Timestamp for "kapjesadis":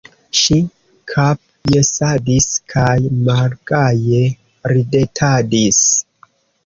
1.11-2.47